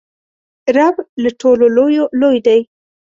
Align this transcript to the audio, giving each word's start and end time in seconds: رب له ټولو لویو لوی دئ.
رب 0.77 0.95
له 1.21 1.29
ټولو 1.41 1.65
لویو 1.75 2.05
لوی 2.19 2.37
دئ. 2.47 2.61